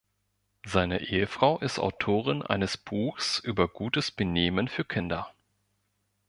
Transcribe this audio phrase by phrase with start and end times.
[0.65, 5.31] Seine Ehefrau ist Autorin eines Buchs über gutes Benehmen für Kinder.